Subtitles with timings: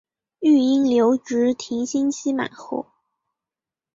[0.39, 2.87] 育婴留职停薪期满后